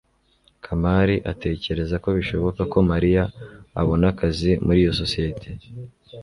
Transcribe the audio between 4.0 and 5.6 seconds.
akazi muri iyo sosiyete